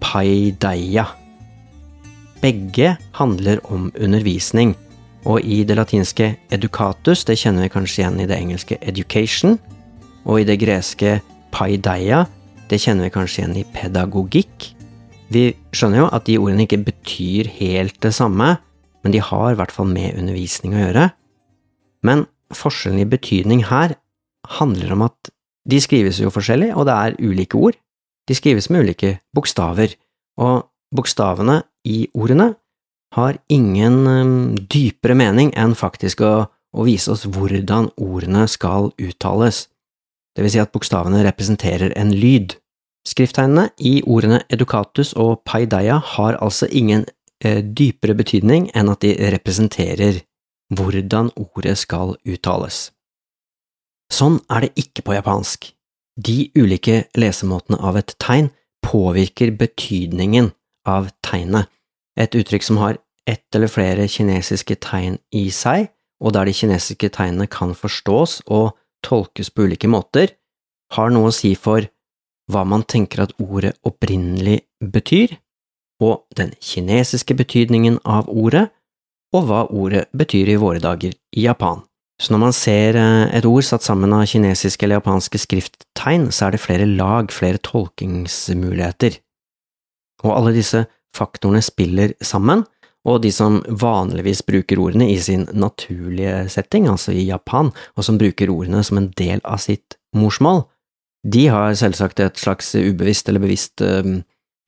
paideia. 0.04 1.06
Begge 2.42 2.96
handler 3.18 3.60
om 3.72 3.92
undervisning, 4.00 4.75
og 5.28 5.44
i 5.44 5.63
det 5.68 5.75
latinske 5.75 6.32
educatus, 6.51 7.25
det 7.28 7.38
kjenner 7.42 7.68
vi 7.68 7.74
kanskje 7.74 8.04
igjen 8.04 8.22
i 8.24 8.28
det 8.30 8.39
engelske 8.39 8.80
education, 8.82 9.58
og 10.25 10.42
i 10.42 10.48
det 10.48 10.60
greske 10.62 11.20
paideia, 11.56 12.25
det 12.70 12.80
kjenner 12.82 13.08
vi 13.08 13.13
kanskje 13.13 13.44
igjen 13.44 13.58
i 13.60 13.68
pedagogikk. 13.74 14.70
Vi 15.34 15.50
skjønner 15.75 16.04
jo 16.04 16.10
at 16.16 16.25
de 16.30 16.38
ordene 16.42 16.66
ikke 16.66 16.84
betyr 16.88 17.50
helt 17.60 17.98
det 18.04 18.13
samme, 18.16 18.56
men 19.04 19.16
de 19.16 19.22
har 19.24 19.51
i 19.51 19.58
hvert 19.58 19.74
fall 19.74 19.89
med 19.89 20.18
undervisning 20.18 20.75
å 20.75 20.84
gjøre. 20.84 21.10
Men 22.06 22.25
forskjellen 22.56 23.01
i 23.04 23.10
betydning 23.10 23.66
her 23.70 23.96
handler 24.58 24.96
om 24.96 25.06
at 25.08 25.32
de 25.70 25.79
skrives 25.82 26.20
jo 26.22 26.32
forskjellig, 26.34 26.72
og 26.75 26.88
det 26.89 26.96
er 26.96 27.18
ulike 27.22 27.58
ord. 27.60 27.77
De 28.29 28.38
skrives 28.38 28.70
med 28.70 28.86
ulike 28.86 29.18
bokstaver, 29.36 29.94
og 30.39 30.70
bokstavene 30.96 31.62
i 31.86 32.08
ordene 32.13 32.53
har 33.15 33.39
ingen 33.50 33.98
um, 34.08 34.56
dypere 34.70 35.18
mening 35.18 35.51
enn 35.58 35.75
faktisk 35.77 36.22
å, 36.25 36.34
å 36.50 36.86
vise 36.86 37.12
oss 37.13 37.25
hvordan 37.25 37.89
ordene 37.98 38.46
skal 38.50 38.91
uttales. 39.01 39.68
Det 40.36 40.46
vil 40.46 40.53
si 40.53 40.62
at 40.62 40.74
bokstavene 40.74 41.24
representerer 41.25 41.96
en 42.00 42.13
lyd. 42.13 42.56
Skrifttegnene 43.08 43.72
i 43.82 44.00
ordene 44.06 44.44
educatus 44.53 45.15
og 45.18 45.41
paideia 45.48 45.98
har 46.15 46.38
altså 46.38 46.70
ingen 46.70 47.08
eh, 47.44 47.63
dypere 47.63 48.13
betydning 48.18 48.70
enn 48.77 48.91
at 48.94 49.01
de 49.06 49.15
representerer 49.34 50.22
hvordan 50.75 51.32
ordet 51.39 51.79
skal 51.82 52.13
uttales. 52.27 52.89
Sånn 54.13 54.39
er 54.50 54.66
det 54.66 54.72
ikke 54.80 55.06
på 55.06 55.16
japansk. 55.18 55.70
De 56.20 56.50
ulike 56.58 57.04
lesemåtene 57.18 57.80
av 57.80 58.00
et 58.00 58.16
tegn 58.20 58.50
påvirker 58.86 59.54
betydningen 59.60 60.51
av 60.89 61.12
tegnet. 61.25 61.70
Et 62.20 62.34
uttrykk 62.36 62.66
som 62.66 62.80
har 62.82 62.98
ett 63.30 63.56
eller 63.56 63.72
flere 63.72 64.08
kinesiske 64.10 64.80
tegn 64.84 65.20
i 65.36 65.48
seg, 65.54 65.92
og 66.20 66.34
der 66.36 66.50
de 66.50 66.56
kinesiske 66.56 67.12
tegnene 67.16 67.48
kan 67.48 67.75
forstås 67.78 68.42
og 68.48 68.74
tolkes 69.06 69.51
på 69.54 69.70
ulike 69.70 69.88
måter, 69.88 70.34
har 70.96 71.13
noe 71.13 71.30
å 71.30 71.36
si 71.36 71.54
for 71.56 71.86
hva 72.50 72.66
man 72.66 72.84
tenker 72.84 73.24
at 73.24 73.36
ordet 73.39 73.75
opprinnelig 73.86 74.63
betyr, 74.82 75.38
og 76.01 76.25
den 76.36 76.56
kinesiske 76.63 77.36
betydningen 77.38 78.00
av 78.08 78.32
ordet, 78.32 78.70
og 79.36 79.46
hva 79.46 79.66
ordet 79.70 80.08
betyr 80.18 80.56
i 80.56 80.58
våre 80.60 80.82
dager 80.82 81.13
i 81.13 81.46
Japan. 81.46 81.84
Så 82.20 82.34
når 82.34 82.42
man 82.42 82.56
ser 82.56 82.98
eh, 83.00 83.30
et 83.38 83.48
ord 83.48 83.64
satt 83.64 83.86
sammen 83.86 84.12
av 84.16 84.26
kinesiske 84.28 84.86
eller 84.86 85.00
japanske 85.00 85.40
skrifttegn, 85.40 86.28
så 86.36 86.48
er 86.48 86.56
det 86.56 86.64
flere 86.64 86.88
lag, 86.90 87.32
flere 87.32 87.62
tolkingsmuligheter. 87.64 89.16
Og 90.26 90.34
alle 90.36 90.58
disse 90.58 90.84
faktorene 91.16 91.64
spiller 91.64 92.14
sammen, 92.20 92.66
og 93.08 93.22
de 93.24 93.32
som 93.32 93.62
vanligvis 93.64 94.44
bruker 94.44 94.82
ordene 94.84 95.08
i 95.14 95.16
sin 95.24 95.46
naturlige 95.56 96.50
setting, 96.52 96.90
altså 96.92 97.16
i 97.16 97.24
Japan, 97.30 97.72
og 97.96 98.06
som 98.06 98.20
bruker 98.20 98.52
ordene 98.52 98.84
som 98.84 99.00
en 99.00 99.08
del 99.18 99.40
av 99.48 99.64
sitt 99.64 99.96
morsmål, 100.16 100.66
de 101.24 101.48
har 101.52 101.76
selvsagt 101.80 102.20
et 102.24 102.40
slags 102.40 102.74
ubevisst 102.76 103.32
eller 103.32 103.44
bevisst 103.44 103.84
eh, 103.84 104.20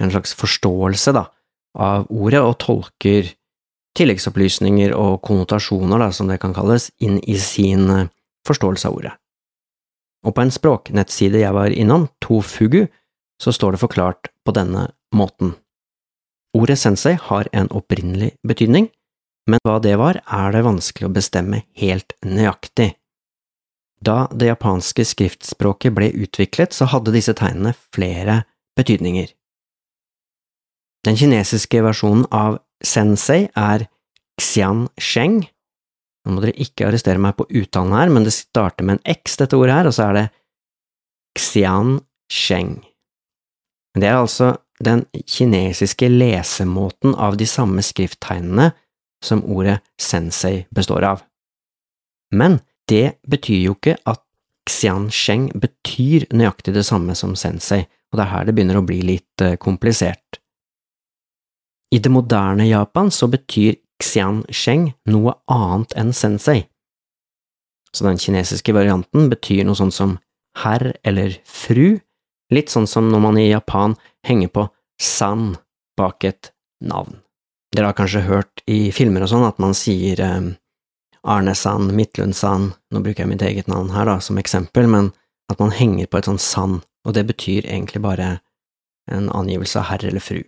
en 0.01 0.15
slags 0.15 0.33
forståelse 0.39 1.13
da, 1.19 1.27
av 1.75 2.07
ordet, 2.09 2.39
og 2.39 2.57
tolker 2.63 3.35
tilleggsopplysninger 3.97 4.93
og 4.95 5.19
konnotasjoner, 5.25 5.99
da, 5.99 6.11
som 6.15 6.31
det 6.31 6.39
kan 6.43 6.55
kalles, 6.55 6.89
inn 7.03 7.19
i 7.27 7.37
sin 7.39 7.89
eh, 7.89 8.07
forståelse 8.47 8.87
av 8.87 8.97
ordet. 8.97 9.15
Og 10.25 10.35
på 10.37 10.43
en 10.43 10.53
språknettside 10.53 11.41
jeg 11.41 11.55
var 11.57 11.73
innom, 11.73 12.07
Tofugu, 12.21 12.85
så 13.41 13.53
står 13.55 13.75
det 13.75 13.81
forklart 13.81 14.29
på 14.45 14.53
denne 14.53 14.91
måten. 15.17 15.55
Ordet 16.57 16.77
sensei 16.77 17.15
har 17.17 17.49
en 17.55 17.71
opprinnelig 17.73 18.35
betydning, 18.47 18.89
men 19.49 19.61
hva 19.65 19.79
det 19.81 19.95
var, 19.97 20.19
er 20.21 20.53
det 20.53 20.65
vanskelig 20.67 21.07
å 21.07 21.15
bestemme 21.15 21.63
helt 21.81 22.13
nøyaktig. 22.21 22.91
Da 24.01 24.25
det 24.33 24.49
japanske 24.49 25.05
skriftspråket 25.05 25.93
ble 25.93 26.09
utviklet, 26.25 26.73
så 26.73 26.87
hadde 26.89 27.13
disse 27.13 27.33
tegnene 27.37 27.73
flere 27.93 28.43
betydninger. 28.77 29.29
Den 31.05 31.17
kinesiske 31.17 31.81
versjonen 31.81 32.27
av 32.29 32.59
sensei 32.85 33.45
er 33.57 33.87
Xian 34.41 34.87
Sheng, 34.99 35.41
Nå 36.21 36.35
må 36.35 36.43
dere 36.43 36.53
ikke 36.61 36.85
arrestere 36.85 37.21
meg 37.21 37.33
på 37.37 37.47
uttalen 37.49 37.95
her, 37.97 38.11
men 38.13 38.25
det 38.27 38.35
starter 38.35 38.85
med 38.85 38.99
en 38.99 39.15
X, 39.17 39.39
dette 39.41 39.57
ordet 39.57 39.73
her, 39.73 39.89
og 39.89 39.95
så 39.97 40.09
er 40.09 40.17
det 40.17 40.25
Xian 41.39 41.95
Sheng. 42.31 42.75
Det 43.97 44.07
er 44.07 44.19
altså 44.19 44.53
den 44.81 45.03
kinesiske 45.27 46.09
lesemåten 46.09 47.15
av 47.17 47.37
de 47.41 47.47
samme 47.49 47.83
skrifttegnene 47.85 48.71
som 49.25 49.43
ordet 49.45 49.79
sensei 50.01 50.65
består 50.73 51.05
av. 51.09 51.23
Men 52.33 52.59
det 52.89 53.17
betyr 53.29 53.65
jo 53.65 53.75
ikke 53.77 53.97
at 54.09 54.21
Xian 54.69 55.09
Sheng 55.13 55.49
betyr 55.57 56.27
nøyaktig 56.33 56.75
det 56.77 56.85
samme 56.87 57.17
som 57.17 57.33
sensei, 57.39 57.83
og 58.11 58.19
det 58.19 58.25
er 58.25 58.33
her 58.35 58.47
det 58.47 58.55
begynner 58.55 58.79
å 58.79 58.85
bli 58.85 59.01
litt 59.05 59.43
eh, 59.43 59.57
komplisert. 59.61 60.40
I 61.91 61.99
det 61.99 62.11
moderne 62.11 62.67
Japan 62.67 63.11
så 63.11 63.27
betyr 63.27 63.75
Xian 64.01 64.43
Sheng 64.49 64.91
noe 65.11 65.35
annet 65.51 65.93
enn 65.99 66.13
sensei. 66.15 66.63
Så 67.91 68.05
den 68.07 68.19
kinesiske 68.21 68.73
varianten 68.73 69.27
betyr 69.31 69.65
noe 69.67 69.75
sånt 69.75 69.95
som 69.95 70.15
herr 70.63 70.93
eller 71.03 71.35
fru, 71.47 71.99
litt 72.51 72.71
sånn 72.71 72.87
som 72.87 73.09
når 73.11 73.23
man 73.23 73.39
i 73.39 73.49
Japan 73.49 73.97
henger 74.27 74.51
på 74.55 74.67
san 75.01 75.55
bak 75.99 76.23
et 76.27 76.51
navn. 76.83 77.19
Dere 77.71 77.91
har 77.91 77.97
kanskje 77.97 78.25
hørt 78.27 78.63
i 78.67 78.91
filmer 78.95 79.23
og 79.23 79.31
sånn 79.31 79.47
at 79.47 79.59
man 79.63 79.75
sier 79.77 80.19
eh, 80.23 80.51
Arne-san, 81.21 81.91
Midtlund-san, 81.95 82.71
nå 82.91 83.03
bruker 83.03 83.23
jeg 83.23 83.31
mitt 83.31 83.43
eget 83.45 83.69
navn 83.71 83.91
her 83.93 84.07
da 84.09 84.17
som 84.23 84.39
eksempel, 84.41 84.87
men 84.91 85.11
at 85.51 85.59
man 85.61 85.75
henger 85.75 86.09
på 86.09 86.19
et 86.19 86.27
sånt 86.27 86.43
san, 86.43 86.79
og 87.05 87.15
det 87.15 87.27
betyr 87.29 87.67
egentlig 87.67 88.01
bare 88.03 88.33
en 89.11 89.29
angivelse 89.29 89.79
av 89.79 89.89
herr 89.91 90.07
eller 90.07 90.23
fru. 90.23 90.41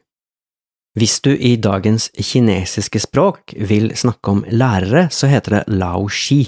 Hvis 0.93 1.17
du 1.25 1.31
i 1.33 1.55
dagens 1.57 2.11
kinesiske 2.13 3.01
språk 3.01 3.55
vil 3.57 3.95
snakke 3.97 4.29
om 4.29 4.43
lærere, 4.45 5.07
så 5.09 5.27
heter 5.31 5.57
det 5.57 5.77
lao 5.79 6.05
shi. 6.09 6.45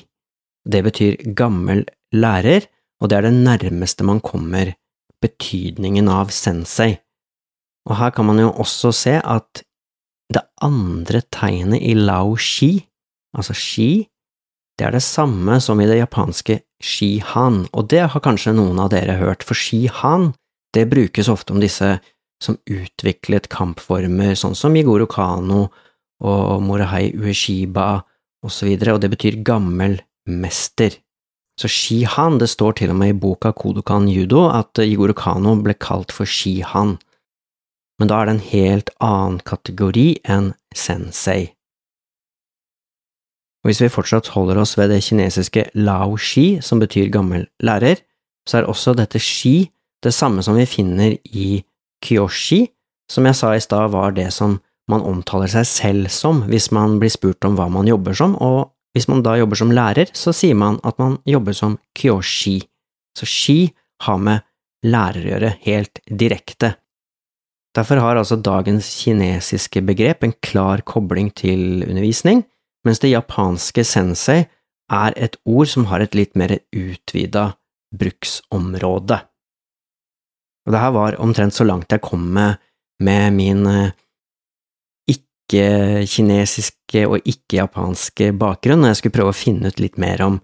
Det 0.65 0.83
betyr 0.85 1.33
gammel 1.37 1.85
lærer, 2.13 2.67
og 3.01 3.09
det 3.09 3.17
er 3.17 3.27
det 3.27 3.33
nærmeste 3.33 4.05
man 4.05 4.21
kommer 4.21 4.75
betydningen 5.21 6.09
av 6.11 6.29
sensei. 6.33 6.99
Og 7.89 7.97
her 7.97 8.13
kan 8.13 8.25
man 8.29 8.41
jo 8.41 8.51
også 8.51 8.93
se 8.93 9.15
at 9.17 9.65
det 10.33 10.45
andre 10.61 11.21
tegnet 11.33 11.81
i 11.81 11.93
lao 11.97 12.35
shi, 12.37 12.85
altså 13.37 13.53
shi, 13.53 14.05
det 14.77 14.87
er 14.87 14.95
det 14.97 15.03
samme 15.05 15.59
som 15.63 15.79
i 15.79 15.87
det 15.87 16.01
japanske 16.01 16.59
shi-han, 16.83 17.63
og 17.73 17.89
det 17.89 18.03
har 18.11 18.23
kanskje 18.23 18.55
noen 18.57 18.81
av 18.83 18.91
dere 18.91 19.17
hørt, 19.21 19.45
for 19.45 19.57
shi-han, 19.57 20.33
det 20.75 20.89
brukes 20.91 21.29
ofte 21.31 21.55
om 21.55 21.61
disse 21.63 21.95
som 22.43 22.57
utviklet 22.69 23.47
kampformer 23.51 24.35
sånn 24.37 24.57
som 24.57 24.75
Yigoro 24.75 25.07
Kano 25.09 25.67
og 26.25 26.61
Morahei 26.63 27.13
Ueshiba 27.15 28.03
osv., 28.45 28.69
og, 28.75 28.87
og 28.95 29.01
det 29.03 29.11
betyr 29.13 29.41
gammel 29.45 29.99
mester. 30.27 30.93
Så 31.59 31.69
Shihan, 31.71 32.39
det 32.39 32.49
står 32.51 32.79
til 32.79 32.91
og 32.91 32.99
med 32.99 33.13
i 33.13 33.17
boka 33.17 33.53
Kodokan 33.55 34.09
Judo 34.11 34.49
at 34.51 34.75
Yigoro 34.83 35.15
Kano 35.15 35.55
ble 35.63 35.77
kalt 35.79 36.11
for 36.11 36.27
Shihan, 36.27 36.97
men 37.99 38.11
da 38.11 38.19
er 38.19 38.27
det 38.27 38.35
en 38.35 38.47
helt 38.51 38.89
annen 39.03 39.39
kategori 39.47 40.07
enn 40.27 40.51
sensei. 40.75 41.55
Og 43.63 43.71
hvis 43.71 43.79
vi 43.81 43.89
fortsatt 43.89 44.33
holder 44.35 44.59
oss 44.61 44.75
ved 44.77 44.91
det 44.93 45.01
kinesiske 45.01 45.69
lao 45.79 46.19
shi, 46.21 46.59
som 46.61 46.83
betyr 46.83 47.07
gammel 47.09 47.47
lærer, 47.65 48.03
så 48.45 48.59
er 48.59 48.67
også 48.69 48.93
dette 48.93 49.17
shi 49.17 49.71
det 50.05 50.13
samme 50.13 50.43
som 50.45 50.59
vi 50.59 50.67
finner 50.69 51.15
i 51.33 51.63
Kyoshi, 52.05 52.65
som 53.11 53.25
jeg 53.25 53.37
sa 53.37 53.51
i 53.55 53.63
stad 53.63 53.91
var 53.93 54.15
det 54.17 54.31
som 54.33 54.59
man 54.91 55.01
omtaler 55.05 55.49
seg 55.49 55.65
selv 55.65 56.13
som 56.13 56.43
hvis 56.49 56.69
man 56.75 56.99
blir 57.01 57.13
spurt 57.13 57.45
om 57.47 57.57
hva 57.57 57.67
man 57.73 57.89
jobber 57.89 58.17
som, 58.17 58.35
og 58.37 58.71
hvis 58.95 59.09
man 59.11 59.23
da 59.25 59.35
jobber 59.39 59.59
som 59.59 59.73
lærer, 59.75 60.11
så 60.13 60.31
sier 60.33 60.55
man 60.55 60.77
at 60.87 60.97
man 61.01 61.17
jobber 61.27 61.57
som 61.57 61.79
kyoshi, 61.97 62.61
så 63.17 63.27
shi 63.27 63.59
har 64.05 64.19
med 64.21 64.45
lærer 64.85 65.25
å 65.25 65.31
gjøre 65.33 65.53
helt 65.65 66.01
direkte. 66.07 66.75
Derfor 67.75 67.99
har 67.99 68.15
altså 68.15 68.37
dagens 68.39 68.87
kinesiske 69.01 69.81
begrep 69.83 70.23
en 70.23 70.35
klar 70.45 70.83
kobling 70.87 71.33
til 71.35 71.83
undervisning, 71.83 72.45
mens 72.87 73.01
det 73.03 73.11
japanske 73.11 73.83
sensei 73.83 74.45
er 74.93 75.15
et 75.17 75.35
ord 75.43 75.67
som 75.67 75.89
har 75.89 76.05
et 76.05 76.15
litt 76.15 76.37
mer 76.39 76.53
utvida 76.71 77.49
bruksområde. 77.95 79.19
Og 80.65 80.73
det 80.73 80.81
her 80.81 80.93
var 80.95 81.19
omtrent 81.21 81.53
så 81.53 81.65
langt 81.67 81.91
jeg 81.93 82.03
kom 82.05 82.25
med, 82.35 82.57
med 83.03 83.35
min 83.35 83.65
eh, 83.69 83.93
ikke-kinesiske 85.13 87.05
og 87.07 87.27
ikke-japanske 87.27 88.31
bakgrunn, 88.39 88.83
og 88.83 88.93
jeg 88.93 89.01
skulle 89.01 89.17
prøve 89.19 89.33
å 89.33 89.37
finne 89.37 89.69
ut 89.69 89.81
litt 89.83 89.99
mer 90.01 90.23
om 90.25 90.39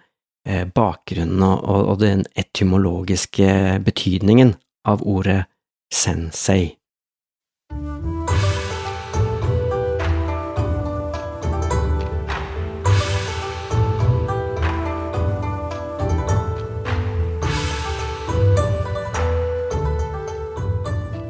eh, 0.48 0.68
bakgrunnen 0.70 1.42
og, 1.42 1.64
og, 1.66 1.88
og 1.94 2.04
den 2.04 2.26
etymologiske 2.38 3.80
betydningen 3.86 4.56
av 4.88 5.02
ordet 5.02 5.44
sensei. 5.94 6.81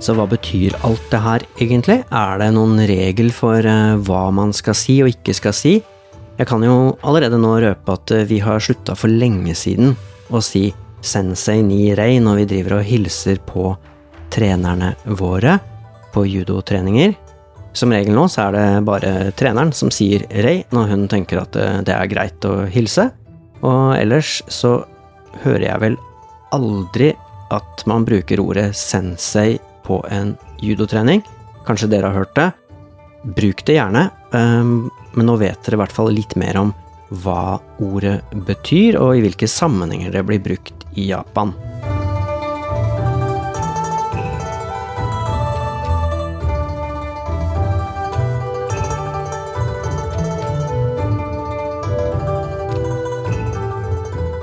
Så 0.01 0.15
hva 0.17 0.25
betyr 0.25 0.73
alt 0.81 1.03
det 1.11 1.19
her 1.21 1.43
egentlig? 1.61 1.99
Er 2.09 2.39
det 2.41 2.47
noen 2.55 2.79
regel 2.89 3.29
for 3.37 3.61
uh, 3.61 3.99
hva 4.01 4.23
man 4.33 4.49
skal 4.57 4.73
si 4.77 4.97
og 5.03 5.11
ikke 5.11 5.35
skal 5.37 5.53
si? 5.53 5.75
Jeg 6.39 6.49
kan 6.49 6.63
jo 6.65 6.95
allerede 7.05 7.37
nå 7.37 7.51
røpe 7.61 7.97
at 7.99 8.13
uh, 8.17 8.23
vi 8.25 8.39
har 8.41 8.63
slutta 8.65 8.95
for 8.97 9.13
lenge 9.13 9.53
siden 9.57 9.93
å 10.33 10.41
si 10.41 10.71
sensei 11.05 11.59
ni 11.65 11.91
rei 11.97 12.15
når 12.21 12.41
vi 12.41 12.49
driver 12.55 12.79
og 12.79 12.89
hilser 12.89 13.43
på 13.45 13.75
trenerne 14.33 14.95
våre 15.21 15.59
på 16.15 16.25
judotreninger. 16.25 17.13
Som 17.77 17.93
regel 17.93 18.17
nå 18.17 18.25
så 18.25 18.47
er 18.47 18.57
det 18.57 18.67
bare 18.89 19.15
treneren 19.37 19.69
som 19.75 19.93
sier 19.93 20.25
rei 20.41 20.63
når 20.73 20.95
hun 20.95 21.07
tenker 21.13 21.45
at 21.45 21.61
uh, 21.61 21.81
det 21.85 21.93
er 21.93 22.09
greit 22.09 22.49
å 22.49 22.63
hilse. 22.73 23.11
Og 23.61 23.99
ellers 24.01 24.39
så 24.49 24.79
hører 25.45 25.69
jeg 25.69 25.85
vel 25.85 26.03
aldri 26.57 27.13
at 27.53 27.85
man 27.85 28.01
bruker 28.07 28.41
ordet 28.41 28.71
sensei 28.79 29.59
på 29.91 29.99
en 30.09 30.35
judotrening. 30.63 31.23
Kanskje 31.67 31.89
dere 31.91 32.11
har 32.11 32.23
hørt 32.23 32.35
det. 32.37 32.51
Bruk 33.37 33.65
det 33.67 33.75
gjerne, 33.75 34.07
ehm, 34.33 34.89
men 35.13 35.27
nå 35.27 35.35
vet 35.41 35.59
dere 35.65 35.77
i 35.77 35.81
hvert 35.83 35.93
fall 35.93 36.13
litt 36.15 36.37
mer 36.39 36.57
om 36.61 36.71
hva 37.21 37.59
ordet 37.83 38.21
betyr, 38.47 38.95
og 39.01 39.17
i 39.17 39.25
hvilke 39.25 39.49
sammenhenger 39.51 40.15
det 40.15 40.23
blir 40.25 40.39
brukt 40.41 40.85
i 40.95 41.09
Japan. 41.11 41.51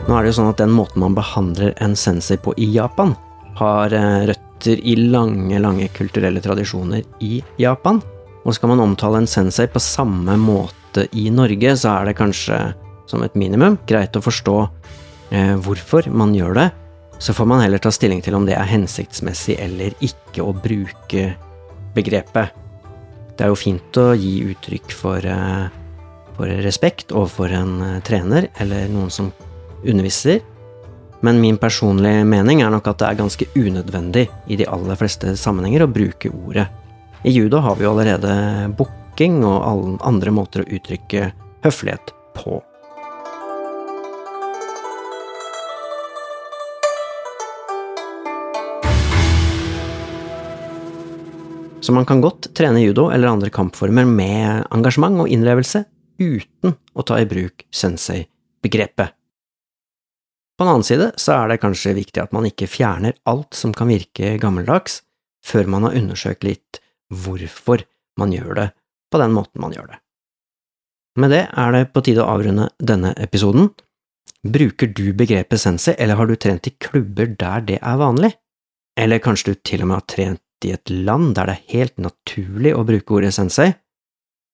Nå 0.08 0.16
er 0.16 0.24
det 0.24 0.30
jo 0.30 0.38
sånn 0.38 0.52
at 0.52 0.60
Den 0.60 0.72
måten 0.72 1.02
man 1.02 1.16
behandler 1.16 1.74
en 1.84 1.96
sensei 1.96 2.38
på 2.40 2.54
i 2.56 2.68
Japan, 2.76 3.16
har 3.58 3.92
eh, 3.92 4.28
røtter 4.58 4.80
i 4.84 4.96
lange, 4.96 5.58
lange 5.58 5.88
kulturelle 5.88 6.40
tradisjoner 6.40 7.02
i 7.20 7.42
Japan. 7.58 8.00
Og 8.44 8.54
skal 8.54 8.68
man 8.68 8.80
omtale 8.80 9.18
en 9.18 9.26
sensei 9.26 9.66
på 9.68 9.78
samme 9.78 10.36
måte 10.36 11.08
i 11.12 11.30
Norge, 11.30 11.76
så 11.76 12.00
er 12.00 12.06
det 12.06 12.16
kanskje, 12.18 12.74
som 13.06 13.22
et 13.22 13.34
minimum, 13.34 13.78
greit 13.86 14.16
å 14.16 14.20
forstå 14.22 14.68
eh, 15.30 15.56
hvorfor 15.56 16.08
man 16.10 16.34
gjør 16.34 16.54
det. 16.54 16.70
Så 17.18 17.34
får 17.34 17.46
man 17.46 17.60
heller 17.60 17.78
ta 17.78 17.90
stilling 17.90 18.22
til 18.22 18.34
om 18.34 18.46
det 18.46 18.54
er 18.54 18.68
hensiktsmessig 18.68 19.58
eller 19.58 19.94
ikke 20.00 20.42
å 20.42 20.52
bruke 20.54 21.34
begrepet. 21.94 22.54
Det 23.36 23.44
er 23.44 23.50
jo 23.50 23.58
fint 23.58 23.98
å 23.98 24.14
gi 24.14 24.42
uttrykk 24.50 24.92
for, 24.92 25.18
eh, 25.18 25.68
for 26.36 26.46
respekt 26.64 27.12
overfor 27.12 27.52
en 27.52 27.82
eh, 27.82 28.00
trener 28.02 28.48
eller 28.58 28.88
noen 28.88 29.10
som 29.10 29.32
underviser, 29.84 30.40
men 31.20 31.40
min 31.40 31.58
personlige 31.58 32.24
mening 32.24 32.62
er 32.62 32.70
nok 32.70 32.86
at 32.92 33.00
det 33.00 33.08
er 33.08 33.18
ganske 33.18 33.48
unødvendig 33.58 34.28
i 34.46 34.58
de 34.58 34.68
aller 34.70 34.98
fleste 34.98 35.34
sammenhenger 35.38 35.84
å 35.84 35.90
bruke 35.90 36.30
ordet. 36.30 36.68
I 37.26 37.34
judo 37.34 37.58
har 37.64 37.74
vi 37.78 37.86
jo 37.86 37.92
allerede 37.92 38.32
booking 38.78 39.42
og 39.42 39.58
alle 39.66 39.98
andre 40.06 40.34
måter 40.34 40.62
å 40.62 40.70
uttrykke 40.78 41.32
høflighet 41.66 42.14
på. 42.38 42.60
Så 51.82 51.94
man 51.96 52.06
kan 52.06 52.20
godt 52.20 52.50
trene 52.54 52.82
judo 52.82 53.08
eller 53.10 53.32
andre 53.32 53.50
kampformer 53.50 54.06
med 54.06 54.66
engasjement 54.76 55.24
og 55.24 55.30
innlevelse 55.32 55.86
uten 56.20 56.74
å 56.92 57.04
ta 57.06 57.18
i 57.22 57.26
bruk 57.26 57.64
sensei-begrepet. 57.74 59.17
På 60.58 60.64
den 60.64 60.72
annen 60.72 60.86
side 60.86 61.12
så 61.14 61.36
er 61.36 61.52
det 61.52 61.60
kanskje 61.62 61.94
viktig 61.94 62.18
at 62.18 62.32
man 62.34 62.48
ikke 62.48 62.66
fjerner 62.66 63.14
alt 63.30 63.54
som 63.54 63.70
kan 63.76 63.90
virke 63.92 64.34
gammeldags, 64.42 65.04
før 65.46 65.70
man 65.70 65.86
har 65.86 65.94
undersøkt 65.94 66.42
litt 66.42 66.80
hvorfor 67.14 67.84
man 68.18 68.34
gjør 68.34 68.56
det 68.58 68.68
på 69.12 69.20
den 69.22 69.36
måten 69.36 69.62
man 69.62 69.72
gjør 69.76 69.92
det. 69.92 70.00
Med 71.18 71.30
det 71.34 71.44
er 71.46 71.74
det 71.74 71.84
på 71.94 72.02
tide 72.06 72.24
å 72.24 72.32
avrunde 72.34 72.68
denne 72.78 73.14
episoden. 73.22 73.70
Bruker 74.46 74.90
du 74.90 75.12
begrepet 75.18 75.62
sensei, 75.62 75.94
eller 75.98 76.18
har 76.18 76.26
du 76.26 76.34
trent 76.36 76.66
i 76.66 76.74
klubber 76.78 77.30
der 77.38 77.64
det 77.66 77.78
er 77.78 78.02
vanlig? 78.02 78.32
Eller 78.98 79.22
kanskje 79.22 79.54
du 79.54 79.62
til 79.62 79.82
og 79.82 79.90
med 79.90 80.00
har 80.00 80.08
trent 80.10 80.66
i 80.66 80.74
et 80.74 80.90
land 80.90 81.36
der 81.38 81.50
det 81.50 81.54
er 81.54 81.72
helt 81.74 82.02
naturlig 82.02 82.74
å 82.74 82.84
bruke 82.86 83.14
ordet 83.18 83.32
sensei? 83.34 83.70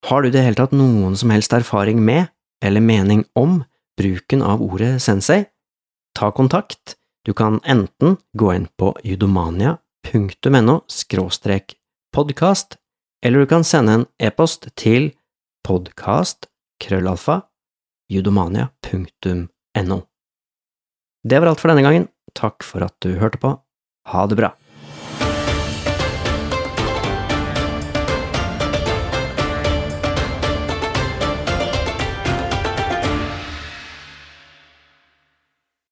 Har 0.04 0.20
du 0.20 0.28
i 0.28 0.34
det 0.36 0.44
hele 0.44 0.60
tatt 0.60 0.76
noen 0.76 1.16
som 1.16 1.32
helst 1.32 1.56
erfaring 1.56 2.00
med, 2.04 2.28
eller 2.64 2.84
mening 2.84 3.24
om, 3.40 3.62
bruken 3.96 4.44
av 4.44 4.60
ordet 4.64 4.98
sensei? 5.00 5.46
Ta 6.14 6.30
kontakt. 6.30 6.96
Du 7.24 7.32
kan 7.32 7.60
enten 7.64 8.16
gå 8.38 8.52
inn 8.54 8.66
på 8.78 8.92
judomania.no 9.02 10.80
skråstrek 10.86 11.74
podkast, 12.14 12.76
eller 13.24 13.38
du 13.42 13.46
kan 13.50 13.64
sende 13.64 13.92
en 13.92 14.06
e-post 14.22 14.68
til 14.76 15.10
podkast 15.66 16.46
krøllalfa 16.84 17.40
judomania.no. 18.12 19.98
Det 21.24 21.40
var 21.40 21.48
alt 21.48 21.62
for 21.62 21.72
denne 21.72 21.86
gangen. 21.86 22.08
Takk 22.36 22.62
for 22.66 22.84
at 22.84 22.94
du 23.00 23.16
hørte 23.18 23.40
på. 23.40 23.54
Ha 24.12 24.26
det 24.28 24.36
bra. 24.38 24.52